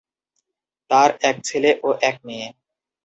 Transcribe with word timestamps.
তার 0.91 1.09
এক 1.21 1.35
ছেলে 1.43 1.71
ও 1.83 1.89
এক 2.01 2.15
মেয়ে। 2.25 2.47